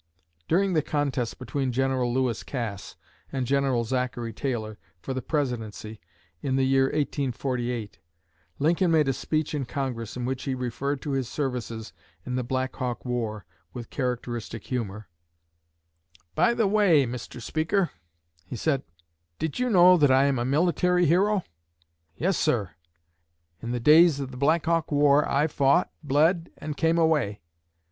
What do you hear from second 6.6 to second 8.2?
year 1848,